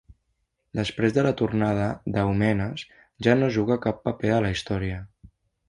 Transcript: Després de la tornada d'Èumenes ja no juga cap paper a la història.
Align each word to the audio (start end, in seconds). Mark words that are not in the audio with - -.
Després 0.79 1.13
de 1.17 1.25
la 1.27 1.33
tornada 1.41 1.83
d'Èumenes 2.17 2.87
ja 3.29 3.37
no 3.43 3.53
juga 3.59 3.81
cap 3.87 4.03
paper 4.09 4.35
a 4.39 4.43
la 4.49 4.55
història. 4.59 5.01